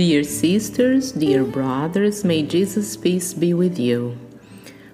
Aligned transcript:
Dear 0.00 0.24
sisters, 0.24 1.12
dear 1.12 1.44
brothers, 1.44 2.24
may 2.24 2.42
Jesus' 2.42 2.96
peace 2.96 3.34
be 3.34 3.52
with 3.52 3.78
you. 3.78 4.16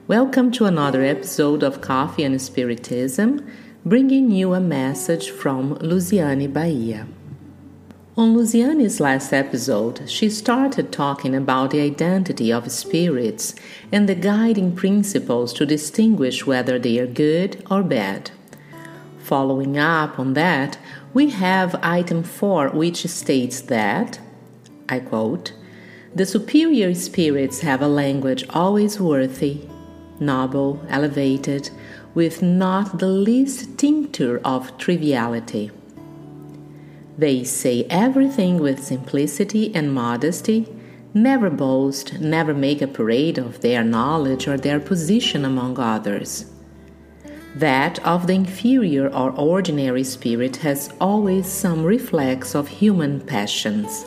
Welcome 0.09 0.51
to 0.51 0.65
another 0.65 1.05
episode 1.05 1.63
of 1.63 1.81
Coffee 1.81 2.25
and 2.25 2.43
Spiritism, 2.43 3.49
bringing 3.85 4.33
you 4.33 4.53
a 4.53 4.59
message 4.59 5.31
from 5.31 5.77
Luciane 5.77 6.53
Bahia. 6.53 7.07
On 8.17 8.35
Luciane's 8.35 8.99
last 8.99 9.33
episode, 9.33 10.11
she 10.11 10.29
started 10.29 10.91
talking 10.91 11.37
about 11.37 11.71
the 11.71 11.83
identity 11.83 12.53
of 12.53 12.73
spirits 12.73 13.55
and 13.93 14.09
the 14.09 14.17
guiding 14.17 14.75
principles 14.75 15.53
to 15.53 15.65
distinguish 15.65 16.49
whether 16.49 16.81
they 16.81 16.99
are 16.99 17.07
good 17.07 17.65
or 17.71 17.85
bad. 17.85 18.33
Following 19.21 19.79
up 19.79 20.19
on 20.19 20.35
that, 20.35 20.79
we 21.15 21.31
have 21.31 21.79
item 21.81 22.25
4, 22.25 22.71
which 22.71 23.07
states 23.07 23.61
that, 23.61 24.19
I 24.89 25.01
quote, 25.01 25.53
the 26.15 26.25
superior 26.25 26.95
spirits 26.95 27.61
have 27.61 27.83
a 27.83 27.89
language 27.89 28.47
always 28.51 28.99
worthy, 28.99 29.69
noble, 30.19 30.81
elevated, 30.89 31.69
with 32.15 32.41
not 32.41 32.99
the 32.99 33.09
least 33.09 33.77
tincture 33.77 34.41
of 34.43 34.79
triviality. 34.79 35.71
They 37.19 37.45
say 37.45 37.87
everything 37.91 38.59
with 38.59 38.83
simplicity 38.83 39.75
and 39.75 39.93
modesty, 39.93 40.67
never 41.13 41.51
boast, 41.51 42.19
never 42.21 42.55
make 42.55 42.81
a 42.81 42.87
parade 42.87 43.37
of 43.37 43.61
their 43.61 43.85
knowledge 43.85 44.49
or 44.49 44.57
their 44.57 44.81
position 44.81 45.45
among 45.45 45.79
others. 45.79 46.47
That 47.55 47.99
of 48.07 48.27
the 48.27 48.35
inferior 48.35 49.09
or 49.09 49.33
ordinary 49.33 50.05
spirit 50.05 50.57
has 50.57 50.91
always 50.99 51.47
some 51.47 51.85
reflex 51.85 52.55
of 52.55 52.69
human 52.69 53.21
passions. 53.21 54.07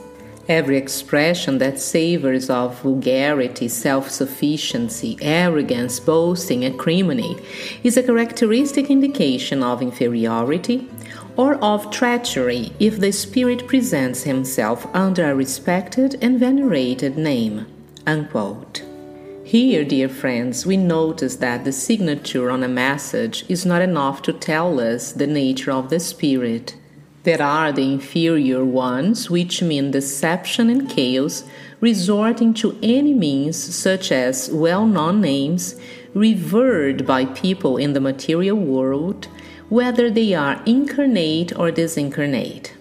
Every 0.50 0.78
expression 0.78 1.59
that 1.59 1.80
savors 1.80 2.50
of 2.50 2.81
vulgarity, 2.81 3.67
self 3.67 4.09
sufficiency, 4.09 5.16
arrogance, 5.22 6.00
boasting, 6.00 6.66
acrimony 6.66 7.38
is 7.83 7.97
a 7.97 8.02
characteristic 8.02 8.89
indication 8.89 9.61
of 9.61 9.83
inferiority 9.83 10.89
or 11.38 11.53
of 11.64 11.91
treachery 11.91 12.73
if 12.80 13.00
the 13.00 13.11
spirit 13.11 13.67
presents 13.67 14.23
himself 14.23 14.88
under 14.91 15.30
a 15.30 15.36
respected 15.36 16.17
and 16.19 16.39
venerated 16.39 17.16
name. 17.16 17.67
Unquote. 18.08 18.84
Here, 19.44 19.86
dear 19.86 20.09
friends, 20.09 20.66
we 20.66 20.78
notice 20.78 21.36
that 21.36 21.63
the 21.63 21.72
signature 21.72 22.50
on 22.50 22.63
a 22.63 22.67
message 22.67 23.45
is 23.47 23.67
not 23.67 23.84
enough 23.84 24.23
to 24.23 24.34
tell 24.34 24.80
us 24.80 25.11
the 25.11 25.28
nature 25.28 25.72
of 25.72 25.91
the 25.91 26.00
spirit. 26.00 26.75
There 27.23 27.42
are 27.42 27.72
the 27.73 27.84
inferior 27.84 28.64
ones, 28.64 29.30
which 29.30 29.62
mean 29.62 29.92
deception 29.92 30.70
and 30.70 30.89
chaos, 30.89 31.44
resorting 31.81 32.53
to 32.56 32.78
any 32.81 33.14
means, 33.14 33.58
such 33.58 34.12
as 34.12 34.50
well 34.52 34.86
known 34.86 35.20
names, 35.20 35.75
revered 36.14 37.06
by 37.06 37.25
people 37.25 37.78
in 37.78 37.94
the 37.94 38.00
material 38.00 38.58
world, 38.58 39.28
whether 39.67 40.09
they 40.09 40.34
are 40.34 40.62
incarnate 40.66 41.58
or 41.58 41.72
disincarnate. 41.72 42.72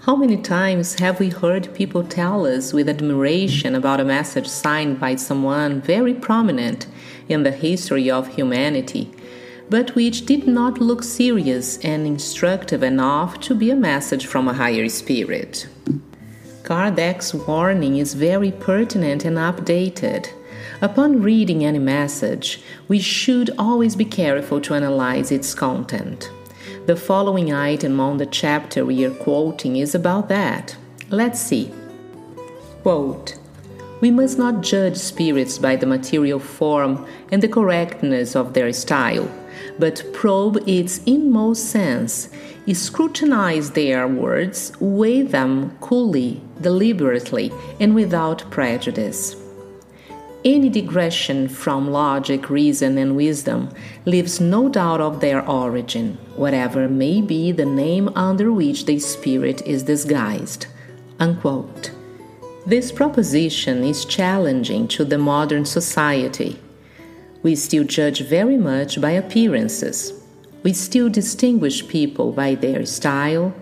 How 0.00 0.16
many 0.16 0.36
times 0.36 0.98
have 0.98 1.18
we 1.18 1.28
heard 1.28 1.74
people 1.74 2.04
tell 2.04 2.46
us 2.46 2.72
with 2.72 2.88
admiration 2.88 3.74
about 3.74 4.00
a 4.00 4.04
message 4.04 4.46
signed 4.46 5.00
by 5.00 5.16
someone 5.16 5.80
very 5.80 6.14
prominent 6.14 6.86
in 7.28 7.42
the 7.42 7.50
history 7.50 8.10
of 8.10 8.28
humanity, 8.28 9.10
but 9.70 9.94
which 9.94 10.26
did 10.26 10.46
not 10.46 10.80
look 10.80 11.02
serious 11.02 11.78
and 11.84 12.06
instructive 12.06 12.82
enough 12.82 13.38
to 13.40 13.54
be 13.54 13.70
a 13.70 13.76
message 13.76 14.26
from 14.26 14.48
a 14.48 14.52
higher 14.52 14.88
spirit? 14.88 15.68
Kardec's 16.64 17.32
warning 17.32 17.96
is 17.96 18.14
very 18.14 18.50
pertinent 18.50 19.24
and 19.24 19.38
updated. 19.38 20.28
Upon 20.82 21.22
reading 21.22 21.64
any 21.64 21.78
message, 21.78 22.62
we 22.88 22.98
should 22.98 23.50
always 23.58 23.96
be 23.96 24.04
careful 24.04 24.60
to 24.62 24.74
analyze 24.74 25.30
its 25.30 25.54
content. 25.54 26.30
The 26.86 26.96
following 26.96 27.52
item 27.52 28.00
on 28.00 28.16
the 28.16 28.26
chapter 28.26 28.84
we 28.84 29.04
are 29.04 29.10
quoting 29.10 29.76
is 29.76 29.94
about 29.94 30.28
that. 30.28 30.76
Let's 31.10 31.40
see. 31.40 31.72
Quote 32.82 33.38
We 34.00 34.10
must 34.10 34.38
not 34.38 34.62
judge 34.62 34.96
spirits 34.96 35.58
by 35.58 35.76
the 35.76 35.86
material 35.86 36.40
form 36.40 37.06
and 37.30 37.42
the 37.42 37.48
correctness 37.48 38.34
of 38.34 38.54
their 38.54 38.72
style, 38.72 39.30
but 39.78 40.04
probe 40.12 40.58
its 40.66 41.00
inmost 41.04 41.70
sense, 41.70 42.28
scrutinize 42.72 43.72
their 43.72 44.06
words, 44.06 44.72
weigh 44.80 45.22
them 45.22 45.76
coolly, 45.80 46.40
deliberately, 46.60 47.52
and 47.80 47.94
without 47.94 48.48
prejudice. 48.50 49.36
Any 50.44 50.70
digression 50.70 51.48
from 51.48 51.90
logic, 51.90 52.48
reason, 52.48 52.96
and 52.96 53.14
wisdom 53.14 53.68
leaves 54.06 54.40
no 54.40 54.70
doubt 54.70 55.00
of 55.00 55.20
their 55.20 55.46
origin, 55.46 56.16
whatever 56.34 56.88
may 56.88 57.20
be 57.20 57.52
the 57.52 57.66
name 57.66 58.08
under 58.16 58.50
which 58.50 58.86
the 58.86 58.98
spirit 58.98 59.60
is 59.66 59.82
disguised. 59.82 60.66
Unquote. 61.18 61.90
This 62.66 62.90
proposition 62.90 63.84
is 63.84 64.06
challenging 64.06 64.88
to 64.88 65.04
the 65.04 65.18
modern 65.18 65.66
society. 65.66 66.58
We 67.42 67.56
still 67.56 67.84
judge 67.84 68.20
very 68.22 68.56
much 68.56 69.00
by 69.00 69.12
appearances. 69.12 70.12
We 70.62 70.72
still 70.72 71.08
distinguish 71.08 71.88
people 71.88 72.32
by 72.32 72.54
their 72.54 72.84
style 72.84 73.54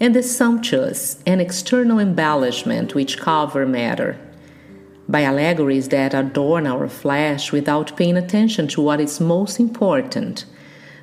and 0.00 0.14
the 0.14 0.22
sumptuous 0.22 1.22
and 1.26 1.40
external 1.40 1.98
embellishment 1.98 2.94
which 2.94 3.18
cover 3.18 3.66
matter 3.66 4.18
by 5.08 5.22
allegories 5.22 5.88
that 5.88 6.14
adorn 6.14 6.66
our 6.66 6.88
flesh 6.88 7.52
without 7.52 7.96
paying 7.96 8.16
attention 8.16 8.68
to 8.68 8.80
what 8.80 9.00
is 9.00 9.20
most 9.20 9.60
important 9.60 10.44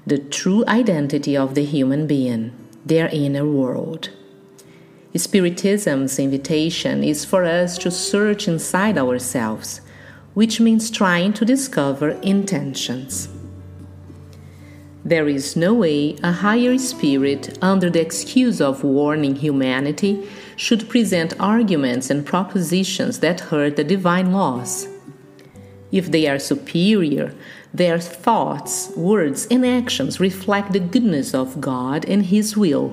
the 0.05 0.17
true 0.17 0.63
identity 0.67 1.37
of 1.37 1.53
the 1.53 1.63
human 1.63 2.07
being, 2.07 2.51
their 2.83 3.07
inner 3.09 3.45
world. 3.45 4.09
Spiritism's 5.15 6.17
invitation 6.17 7.03
is 7.03 7.23
for 7.23 7.45
us 7.45 7.77
to 7.77 7.91
search 7.91 8.47
inside 8.47 8.97
ourselves, 8.97 9.81
which 10.33 10.59
means 10.59 10.89
trying 10.89 11.33
to 11.33 11.45
discover 11.45 12.09
intentions. 12.21 13.27
There 15.03 15.27
is 15.27 15.55
no 15.55 15.73
way 15.73 16.15
a 16.21 16.31
higher 16.31 16.77
spirit, 16.77 17.57
under 17.61 17.89
the 17.89 18.01
excuse 18.01 18.61
of 18.61 18.83
warning 18.83 19.35
humanity, 19.35 20.29
should 20.55 20.89
present 20.89 21.33
arguments 21.39 22.11
and 22.11 22.25
propositions 22.25 23.19
that 23.19 23.39
hurt 23.49 23.77
the 23.77 23.83
divine 23.83 24.31
laws. 24.31 24.87
If 25.91 26.11
they 26.11 26.27
are 26.27 26.39
superior, 26.39 27.33
their 27.73 27.99
thoughts, 27.99 28.91
words, 28.95 29.47
and 29.49 29.65
actions 29.65 30.19
reflect 30.19 30.71
the 30.71 30.79
goodness 30.79 31.33
of 31.33 31.59
God 31.59 32.05
and 32.05 32.27
His 32.27 32.55
will, 32.55 32.89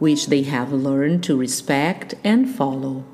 which 0.00 0.26
they 0.26 0.42
have 0.42 0.72
learned 0.72 1.22
to 1.24 1.36
respect 1.36 2.14
and 2.24 2.50
follow. 2.50 3.04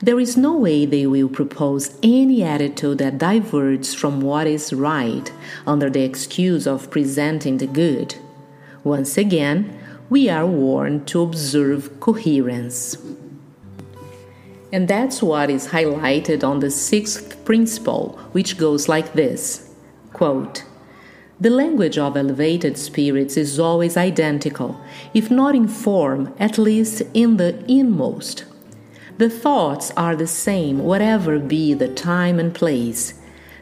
There 0.00 0.20
is 0.20 0.36
no 0.36 0.58
way 0.58 0.84
they 0.84 1.06
will 1.06 1.28
propose 1.28 1.98
any 2.02 2.42
attitude 2.42 2.98
that 2.98 3.16
diverges 3.16 3.94
from 3.94 4.20
what 4.20 4.46
is 4.46 4.72
right 4.72 5.32
under 5.66 5.88
the 5.88 6.02
excuse 6.02 6.66
of 6.66 6.90
presenting 6.90 7.56
the 7.56 7.66
good. 7.66 8.14
Once 8.84 9.16
again, 9.16 9.78
we 10.10 10.28
are 10.28 10.46
warned 10.46 11.08
to 11.08 11.22
observe 11.22 11.98
coherence. 11.98 12.98
And 14.70 14.86
that's 14.86 15.22
what 15.22 15.48
is 15.48 15.68
highlighted 15.68 16.44
on 16.44 16.60
the 16.60 16.70
sixth 16.70 17.42
principle, 17.46 18.18
which 18.32 18.58
goes 18.58 18.88
like 18.88 19.14
this 19.14 19.74
quote, 20.12 20.64
The 21.40 21.50
language 21.50 21.96
of 21.96 22.18
elevated 22.18 22.76
spirits 22.76 23.38
is 23.38 23.58
always 23.58 23.96
identical, 23.96 24.78
if 25.14 25.30
not 25.30 25.54
in 25.54 25.68
form, 25.68 26.34
at 26.38 26.58
least 26.58 27.02
in 27.14 27.38
the 27.38 27.64
inmost. 27.66 28.44
The 29.18 29.30
thoughts 29.30 29.90
are 29.96 30.14
the 30.14 30.26
same, 30.26 30.80
whatever 30.80 31.38
be 31.38 31.72
the 31.72 31.88
time 31.88 32.38
and 32.38 32.54
place. 32.54 33.14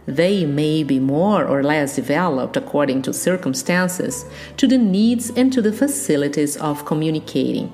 They 0.04 0.44
may 0.44 0.82
be 0.82 0.98
more 0.98 1.46
or 1.46 1.62
less 1.62 1.94
developed 1.94 2.56
according 2.56 3.02
to 3.02 3.12
circumstances, 3.12 4.24
to 4.56 4.66
the 4.66 4.78
needs 4.78 5.30
and 5.30 5.52
to 5.52 5.62
the 5.62 5.72
facilities 5.72 6.56
of 6.56 6.84
communicating, 6.84 7.72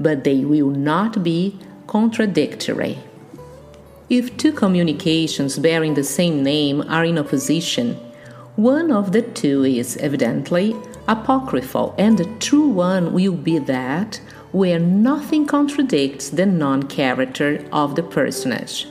but 0.00 0.24
they 0.24 0.44
will 0.44 0.70
not 0.70 1.22
be 1.22 1.58
contradictory. 1.86 2.98
If 4.08 4.34
two 4.38 4.52
communications 4.52 5.58
bearing 5.58 5.94
the 5.94 6.04
same 6.04 6.42
name 6.42 6.82
are 6.88 7.04
in 7.04 7.18
opposition, 7.18 7.94
one 8.56 8.90
of 8.90 9.12
the 9.12 9.20
two 9.22 9.64
is 9.64 9.98
evidently 9.98 10.74
apocryphal, 11.06 11.94
and 11.98 12.16
the 12.16 12.24
true 12.38 12.68
one 12.68 13.12
will 13.12 13.36
be 13.36 13.58
that 13.58 14.18
where 14.52 14.78
nothing 14.78 15.46
contradicts 15.46 16.30
the 16.30 16.46
non 16.46 16.82
character 16.84 17.64
of 17.72 17.94
the 17.94 18.02
personage. 18.02 18.86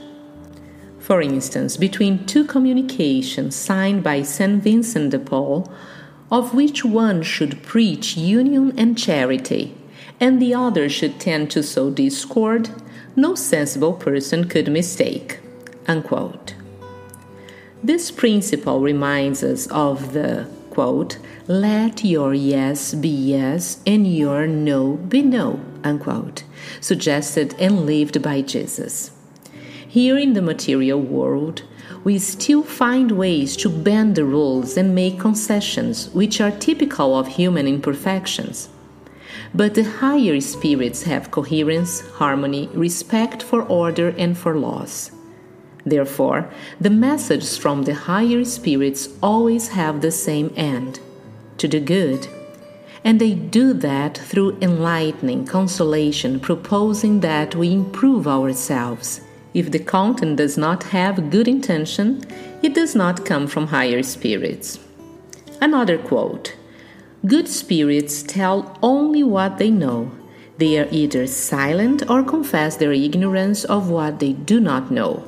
For 1.00 1.22
instance, 1.22 1.78
between 1.78 2.26
two 2.26 2.44
communications 2.44 3.56
signed 3.56 4.04
by 4.04 4.24
St. 4.24 4.62
Vincent 4.62 5.12
de 5.12 5.20
Paul, 5.20 5.72
of 6.30 6.54
which 6.54 6.84
one 6.84 7.24
should 7.24 7.64
preach 7.64 8.18
union 8.18 8.78
and 8.78 8.98
charity, 8.98 9.74
and 10.20 10.42
the 10.42 10.54
other 10.54 10.90
should 10.90 11.20
tend 11.20 11.50
to 11.52 11.64
sow 11.64 11.90
discord, 11.90 12.70
no 13.16 13.36
sensible 13.36 13.94
person 13.94 14.50
could 14.50 14.68
mistake. 14.68 15.40
Unquote. 15.88 16.56
This 17.82 18.12
principle 18.12 18.82
reminds 18.82 19.44
us 19.44 19.68
of 19.68 20.14
the 20.14 20.50
quote, 20.78 21.18
let 21.48 22.06
your 22.06 22.36
yes 22.36 22.94
be 22.94 23.10
yes 23.10 23.82
and 23.88 24.06
your 24.06 24.46
no 24.46 24.94
be 25.14 25.24
no, 25.24 25.60
unquote, 25.84 26.44
suggested 26.80 27.56
and 27.58 27.88
lived 27.88 28.22
by 28.22 28.44
Jesus. 28.44 29.10
Here 29.88 30.20
in 30.20 30.34
the 30.34 30.42
material 30.44 31.02
world, 31.02 31.64
we 32.04 32.20
still 32.20 32.62
find 32.62 33.14
ways 33.14 33.58
to 33.58 33.70
bend 33.70 34.14
the 34.14 34.24
rules 34.24 34.78
and 34.78 34.94
make 34.94 35.20
concessions, 35.20 36.12
which 36.12 36.40
are 36.40 36.52
typical 36.52 37.18
of 37.18 37.28
human 37.28 37.68
imperfections. 37.68 38.70
But 39.56 39.74
the 39.74 39.84
higher 39.84 40.40
spirits 40.42 41.02
have 41.04 41.32
coherence, 41.32 42.02
harmony, 42.22 42.70
respect 42.76 43.42
for 43.42 43.64
order, 43.64 44.10
and 44.10 44.38
for 44.38 44.56
laws. 44.56 45.10
Therefore, 45.90 46.50
the 46.82 46.90
messages 46.90 47.58
from 47.58 47.84
the 47.84 47.94
higher 47.94 48.44
spirits 48.44 49.08
always 49.24 49.70
have 49.70 50.02
the 50.02 50.12
same 50.12 50.54
end 50.58 51.00
to 51.58 51.68
do 51.68 51.80
good. 51.80 52.28
And 53.04 53.22
they 53.22 53.34
do 53.34 53.72
that 53.74 54.18
through 54.18 54.58
enlightening, 54.62 55.46
consolation, 55.46 56.42
proposing 56.42 57.22
that 57.22 57.56
we 57.56 57.72
improve 57.72 58.28
ourselves. 58.28 59.22
If 59.54 59.72
the 59.72 59.80
content 59.80 60.36
does 60.38 60.58
not 60.58 60.84
have 60.96 61.30
good 61.30 61.48
intention, 61.48 62.22
it 62.62 62.74
does 62.74 62.94
not 62.94 63.26
come 63.26 63.48
from 63.48 63.68
higher 63.68 64.04
spirits. 64.04 64.80
Another 65.62 65.98
quote 65.98 66.56
Good 67.26 67.48
spirits 67.48 68.24
tell 68.24 68.78
only 68.84 69.24
what 69.24 69.58
they 69.58 69.70
know. 69.70 70.12
They 70.58 70.78
are 70.80 70.88
either 70.92 71.28
silent 71.28 72.10
or 72.10 72.24
confess 72.24 72.76
their 72.76 72.92
ignorance 72.92 73.64
of 73.64 73.90
what 73.90 74.20
they 74.20 74.34
do 74.34 74.60
not 74.60 74.92
know. 74.92 75.24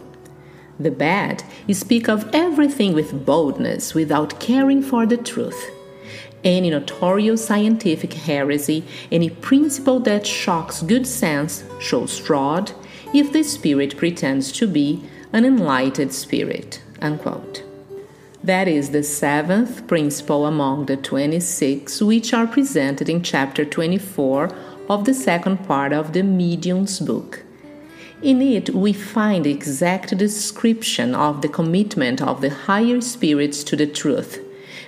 The 0.79 0.91
bad 0.91 1.43
you 1.67 1.73
speak 1.73 2.07
of 2.07 2.29
everything 2.33 2.93
with 2.93 3.25
boldness 3.25 3.93
without 3.93 4.39
caring 4.39 4.81
for 4.81 5.05
the 5.05 5.17
truth. 5.17 5.69
Any 6.43 6.69
notorious 6.69 7.45
scientific 7.45 8.13
heresy, 8.13 8.85
any 9.11 9.29
principle 9.29 9.99
that 10.01 10.25
shocks 10.25 10.81
good 10.81 11.05
sense, 11.05 11.65
shows 11.81 12.17
fraud 12.17 12.71
if 13.13 13.33
the 13.33 13.43
spirit 13.43 13.97
pretends 13.97 14.53
to 14.53 14.67
be 14.67 15.03
an 15.33 15.43
enlightened 15.43 16.13
spirit. 16.13 16.81
Unquote. 17.01 17.63
That 18.41 18.69
is 18.69 18.91
the 18.91 19.03
seventh 19.03 19.85
principle 19.85 20.45
among 20.45 20.85
the 20.85 20.95
26 20.95 22.01
which 22.01 22.33
are 22.33 22.47
presented 22.47 23.09
in 23.09 23.21
chapter 23.21 23.65
24 23.65 24.49
of 24.87 25.03
the 25.03 25.13
second 25.13 25.67
part 25.67 25.91
of 25.91 26.13
the 26.13 26.23
Medium's 26.23 27.01
book. 27.01 27.43
In 28.21 28.41
it, 28.41 28.71
we 28.71 28.91
find 28.91 29.45
the 29.45 29.51
exact 29.51 30.17
description 30.17 31.15
of 31.15 31.41
the 31.41 31.47
commitment 31.47 32.21
of 32.21 32.41
the 32.41 32.49
higher 32.49 32.99
spirits 32.99 33.63
to 33.63 33.77
the 33.77 33.87
truth. 33.87 34.39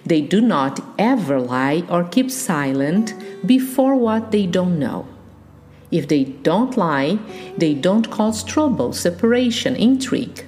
They 0.06 0.19
do 0.19 0.42
not 0.42 0.81
ever 1.00 1.39
lie 1.39 1.83
or 1.89 2.04
keep 2.04 2.30
silent 2.30 3.13
before 3.45 3.95
what 3.95 4.31
they 4.31 4.48
don't 4.48 4.78
know. 4.78 5.07
If 5.92 6.10
they 6.10 6.25
don't 6.25 6.75
lie, 6.75 7.19
they 7.57 7.74
don't 7.74 8.12
cause 8.12 8.44
trouble, 8.44 8.92
separation, 8.92 9.75
intrigue. 9.75 10.45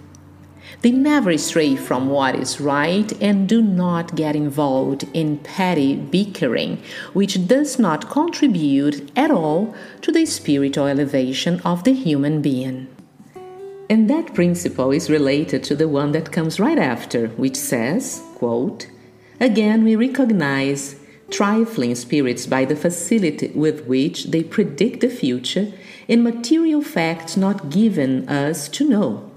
They 0.84 0.92
never 0.92 1.38
stray 1.38 1.78
from 1.78 2.10
what 2.10 2.36
is 2.36 2.60
right 2.60 3.10
and 3.22 3.48
do 3.48 3.62
not 3.62 4.18
get 4.18 4.36
involved 4.36 5.06
in 5.14 5.38
petty 5.38 5.96
bickering, 5.96 6.84
which 7.14 7.48
does 7.48 7.80
not 7.80 8.10
contribute 8.10 9.10
at 9.18 9.32
all 9.32 9.74
to 10.02 10.12
the 10.12 10.26
spiritual 10.26 10.88
elevation 10.88 11.62
of 11.62 11.86
the 11.86 11.94
human 11.94 12.42
being. 12.42 12.90
And 13.90 14.10
that 14.10 14.34
principle 14.34 14.92
is 14.92 15.10
related 15.10 15.64
to 15.66 15.76
the 15.78 15.88
one 15.88 16.12
that 16.12 16.34
comes 16.34 16.60
right 16.60 16.78
after, 16.78 17.30
which 17.30 17.56
says, 17.56 18.22
quote, 18.36 18.88
Again, 19.40 19.86
we 19.86 19.96
recognize 19.96 20.98
trifling 21.32 21.96
spirits 21.96 22.46
by 22.46 22.66
the 22.66 22.76
facility 22.76 23.54
with 23.56 23.86
which 23.86 24.26
they 24.26 24.44
predict 24.44 25.00
the 25.00 25.10
future 25.10 25.72
in 26.10 26.24
material 26.24 26.82
facts 26.82 27.38
not 27.38 27.70
given 27.70 28.28
us 28.28 28.68
to 28.68 28.90
know 28.90 29.30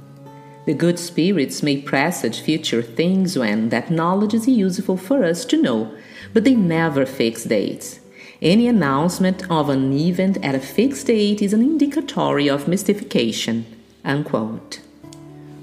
the 0.66 0.74
good 0.74 0.98
spirits 0.98 1.62
may 1.62 1.80
presage 1.80 2.40
future 2.40 2.82
things 2.82 3.38
when 3.38 3.70
that 3.70 3.90
knowledge 3.90 4.34
is 4.34 4.48
useful 4.48 4.96
for 4.96 5.24
us 5.24 5.44
to 5.46 5.62
know, 5.62 5.94
but 6.34 6.44
they 6.44 6.54
never 6.54 7.06
fix 7.06 7.44
dates. 7.44 8.00
Any 8.42 8.68
announcement 8.68 9.50
of 9.50 9.70
an 9.70 9.92
event 9.92 10.38
at 10.44 10.54
a 10.54 10.60
fixed 10.60 11.06
date 11.06 11.40
is 11.40 11.52
an 11.52 11.62
indicatory 11.62 12.48
of 12.48 12.68
mystification. 12.68 13.64
Unquote. 14.04 14.80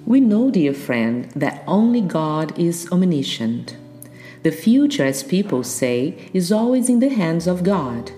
We 0.05 0.19
know, 0.19 0.49
dear 0.49 0.73
friend, 0.73 1.29
that 1.35 1.63
only 1.67 2.01
God 2.01 2.57
is 2.57 2.91
omniscient. 2.91 3.77
The 4.41 4.51
future, 4.51 5.05
as 5.05 5.23
people 5.23 5.63
say, 5.63 6.29
is 6.33 6.51
always 6.51 6.89
in 6.89 6.99
the 6.99 7.09
hands 7.09 7.45
of 7.45 7.63
God. 7.63 8.11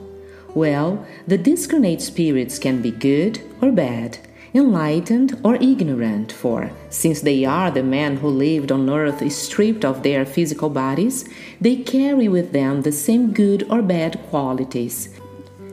Well, 0.55 1.05
the 1.27 1.37
discarnate 1.37 2.01
spirits 2.01 2.57
can 2.57 2.81
be 2.81 2.91
good 2.91 3.41
or 3.61 3.71
bad, 3.71 4.19
enlightened 4.56 5.38
or 5.44 5.56
ignorant, 5.56 6.31
for, 6.31 6.72
since 6.90 7.22
they 7.22 7.44
are 7.44 7.69
the 7.69 7.84
men 7.84 8.18
who 8.18 8.30
lived 8.30 8.72
on 8.72 8.90
earth 8.90 9.30
stripped 9.31 9.84
of 9.84 10.02
their 10.02 10.25
physical 10.25 10.69
bodies, 10.69 11.25
they 11.60 11.75
carry 11.75 12.30
with 12.30 12.54
them 12.54 12.81
the 12.81 12.92
same 12.92 13.34
good 13.34 13.68
or 13.69 13.81
bad 13.81 14.18
qualities. 14.30 15.10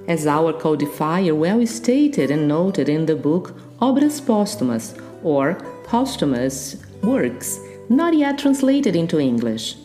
As 0.08 0.26
our 0.26 0.52
codifier 0.52 1.34
well 1.34 1.64
stated 1.66 2.30
and 2.30 2.48
noted 2.48 2.88
in 2.88 3.06
the 3.06 3.14
book 3.14 3.54
Obras 3.80 4.20
Póstumas, 4.20 5.00
or 5.22 5.54
Posthumous 5.84 6.76
Works, 7.02 7.60
not 7.88 8.14
yet 8.14 8.38
translated 8.38 8.96
into 8.96 9.20
English. 9.20 9.76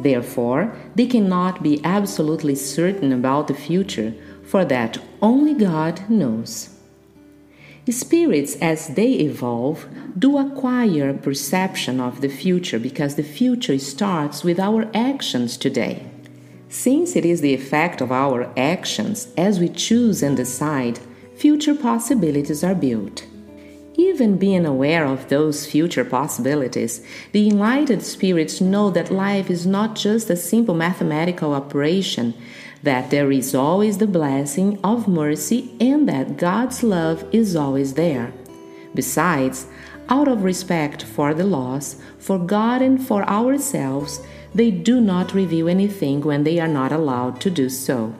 Therefore, 0.00 0.76
they 0.94 1.06
cannot 1.06 1.62
be 1.62 1.80
absolutely 1.84 2.54
certain 2.54 3.12
about 3.12 3.48
the 3.48 3.54
future, 3.54 4.12
for 4.44 4.64
that 4.66 4.98
only 5.22 5.54
God 5.54 6.08
knows. 6.10 6.73
Spirits, 7.90 8.56
as 8.62 8.88
they 8.88 9.12
evolve, 9.12 9.86
do 10.18 10.38
acquire 10.38 11.12
perception 11.12 12.00
of 12.00 12.22
the 12.22 12.28
future 12.28 12.78
because 12.78 13.16
the 13.16 13.22
future 13.22 13.78
starts 13.78 14.42
with 14.42 14.58
our 14.58 14.88
actions 14.94 15.58
today. 15.58 16.06
Since 16.70 17.14
it 17.14 17.26
is 17.26 17.42
the 17.42 17.52
effect 17.52 18.00
of 18.00 18.10
our 18.10 18.50
actions 18.56 19.28
as 19.36 19.60
we 19.60 19.68
choose 19.68 20.22
and 20.22 20.34
decide, 20.34 20.98
future 21.36 21.74
possibilities 21.74 22.64
are 22.64 22.74
built. 22.74 23.26
Even 23.96 24.38
being 24.38 24.64
aware 24.64 25.04
of 25.04 25.28
those 25.28 25.66
future 25.66 26.04
possibilities, 26.04 27.04
the 27.32 27.48
enlightened 27.48 28.02
spirits 28.02 28.60
know 28.60 28.90
that 28.90 29.12
life 29.12 29.50
is 29.50 29.66
not 29.66 29.94
just 29.94 30.30
a 30.30 30.36
simple 30.36 30.74
mathematical 30.74 31.52
operation 31.52 32.34
that 32.84 33.10
there 33.10 33.32
is 33.32 33.54
always 33.54 33.96
the 33.96 34.06
blessing 34.06 34.78
of 34.84 35.08
mercy 35.08 35.74
and 35.80 36.06
that 36.06 36.36
God's 36.36 36.82
love 36.82 37.24
is 37.32 37.56
always 37.56 37.94
there. 37.94 38.32
Besides, 38.94 39.66
out 40.10 40.28
of 40.28 40.44
respect 40.44 41.02
for 41.02 41.32
the 41.32 41.44
laws, 41.44 41.96
for 42.18 42.38
God 42.38 42.82
and 42.82 43.04
for 43.04 43.24
ourselves, 43.24 44.20
they 44.54 44.70
do 44.70 45.00
not 45.00 45.32
reveal 45.32 45.68
anything 45.68 46.20
when 46.20 46.44
they 46.44 46.60
are 46.60 46.68
not 46.68 46.92
allowed 46.92 47.40
to 47.40 47.50
do 47.50 47.70
so. 47.70 48.14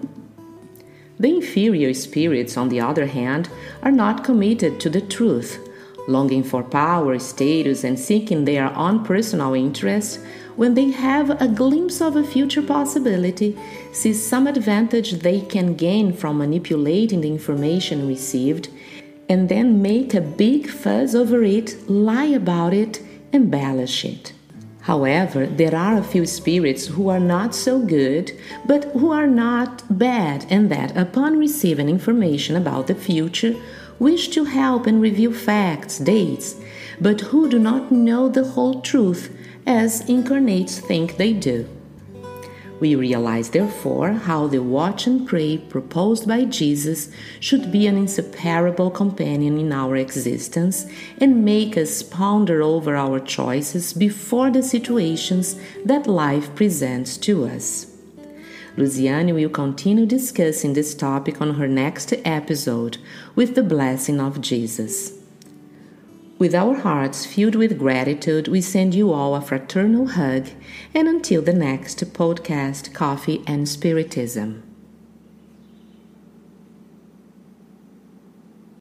The 1.19 1.37
inferior 1.37 1.93
spirits, 1.93 2.57
on 2.57 2.71
the 2.71 2.81
other 2.81 3.07
hand, 3.07 3.51
are 3.83 3.93
not 3.93 4.25
committed 4.25 4.81
to 4.81 4.89
the 4.89 5.03
truth. 5.03 5.59
Longing 6.07 6.43
for 6.43 6.63
power, 6.63 7.19
status, 7.19 7.83
and 7.83 7.99
seeking 7.99 8.45
their 8.45 8.75
own 8.77 9.05
personal 9.05 9.55
interests, 9.55 10.19
when 10.57 10.75
they 10.75 10.91
have 10.91 11.31
a 11.43 11.49
glimpse 11.49 12.01
of 12.01 12.15
a 12.15 12.23
future 12.23 12.63
possibility, 12.63 13.59
see 13.93 14.13
some 14.13 14.47
advantage 14.47 15.13
they 15.13 15.41
can 15.41 15.75
gain 15.75 16.13
from 16.13 16.39
manipulating 16.39 17.23
the 17.23 17.31
information 17.31 18.07
received, 18.07 18.69
and 19.29 19.49
then 19.49 19.81
make 19.81 20.15
a 20.15 20.21
big 20.21 20.69
fuss 20.69 21.15
over 21.15 21.43
it, 21.43 21.91
lie 21.91 22.27
about 22.27 22.75
it, 22.75 23.01
embellish 23.33 24.05
it. 24.05 24.33
However, 24.83 25.47
there 25.47 25.75
are 25.75 25.97
a 25.97 26.05
few 26.05 26.27
spirits 26.27 26.87
who 26.89 27.09
are 27.09 27.19
not 27.19 27.55
so 27.55 27.79
good, 27.81 28.33
but 28.67 28.85
who 28.93 29.11
are 29.11 29.27
not 29.27 29.83
bad, 29.99 30.45
and 30.51 30.71
that 30.71 30.95
upon 30.95 31.39
receiving 31.39 31.89
information 31.89 32.55
about 32.55 32.87
the 32.87 32.95
future, 32.95 33.57
wish 34.05 34.29
to 34.29 34.45
help 34.45 34.87
and 34.87 35.01
reveal 35.01 35.33
facts, 35.33 35.99
dates, 35.99 36.57
but 37.01 37.23
who 37.23 37.49
do 37.49 37.59
not 37.59 37.91
know 37.91 38.29
the 38.29 38.45
whole 38.45 38.83
truth 38.83 39.35
as 39.67 40.07
incarnates 40.11 40.79
think 40.79 41.17
they 41.17 41.33
do. 41.33 41.67
We 42.81 42.97
realize, 42.97 43.49
therefore, 43.49 44.13
how 44.13 44.47
the 44.47 44.63
watch 44.63 45.07
and 45.07 45.27
pray 45.27 45.57
proposed 45.57 46.29
by 46.29 46.45
Jesus 46.45 47.09
should 47.41 47.73
be 47.73 47.87
an 47.87 47.97
inseparable 47.97 48.91
companion 48.91 49.57
in 49.59 49.73
our 49.73 49.97
existence 49.97 50.85
and 51.19 51.43
make 51.43 51.79
us 51.79 52.03
ponder 52.03 52.61
over 52.61 52.95
our 52.97 53.21
choices 53.21 53.95
before 53.95 54.51
the 54.51 54.63
situations 54.63 55.57
that 55.83 56.07
life 56.07 56.55
presents 56.55 57.17
to 57.17 57.47
us. 57.47 57.94
Luciane 58.77 59.33
will 59.33 59.49
continue 59.49 60.05
discussing 60.05 60.73
this 60.73 60.97
topic 60.97 61.41
on 61.41 61.55
her 61.55 61.69
next 61.69 62.13
episode 62.25 62.99
with 63.37 63.55
the 63.55 63.63
blessing 63.63 64.21
of 64.21 64.41
Jesus. 64.41 65.13
With 66.37 66.57
our 66.57 66.75
hearts 66.75 67.25
filled 67.25 67.55
with 67.55 67.79
gratitude, 67.79 68.49
we 68.49 68.61
send 68.61 68.93
you 68.93 69.13
all 69.13 69.37
a 69.37 69.41
fraternal 69.41 70.09
hug, 70.09 70.49
and 70.93 71.07
until 71.07 71.41
the 71.41 71.53
next 71.53 72.01
podcast, 72.13 72.93
Coffee 72.93 73.45
and 73.47 73.69
Spiritism. 73.69 74.64